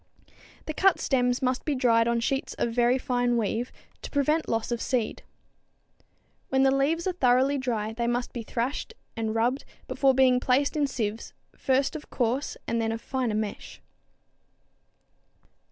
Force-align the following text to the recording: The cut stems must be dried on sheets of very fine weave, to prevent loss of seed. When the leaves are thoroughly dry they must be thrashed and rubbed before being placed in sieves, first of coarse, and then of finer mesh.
The 0.65 0.73
cut 0.73 0.99
stems 0.99 1.43
must 1.43 1.63
be 1.63 1.75
dried 1.75 2.07
on 2.07 2.21
sheets 2.21 2.55
of 2.55 2.71
very 2.73 2.97
fine 2.97 3.37
weave, 3.37 3.71
to 4.01 4.09
prevent 4.09 4.49
loss 4.49 4.71
of 4.71 4.81
seed. 4.81 5.21
When 6.49 6.63
the 6.63 6.73
leaves 6.75 7.05
are 7.05 7.11
thoroughly 7.13 7.59
dry 7.59 7.93
they 7.93 8.07
must 8.07 8.33
be 8.33 8.41
thrashed 8.41 8.95
and 9.15 9.35
rubbed 9.35 9.63
before 9.87 10.15
being 10.15 10.39
placed 10.39 10.75
in 10.75 10.87
sieves, 10.87 11.33
first 11.55 11.95
of 11.95 12.09
coarse, 12.09 12.57
and 12.67 12.81
then 12.81 12.91
of 12.91 12.99
finer 12.99 13.35
mesh. 13.35 13.79